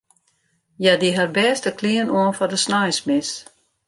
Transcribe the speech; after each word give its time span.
Hja 0.81 0.93
die 1.01 1.11
har 1.17 1.29
bêste 1.37 1.71
klean 1.79 2.13
oan 2.17 2.33
foar 2.37 2.51
de 2.51 2.59
sneinsmis. 2.65 3.29